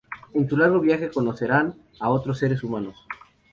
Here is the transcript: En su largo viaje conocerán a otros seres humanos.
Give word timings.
En 0.33 0.49
su 0.49 0.57
largo 0.57 0.79
viaje 0.79 1.11
conocerán 1.11 1.75
a 1.99 2.09
otros 2.09 2.39
seres 2.39 2.63
humanos. 2.63 2.97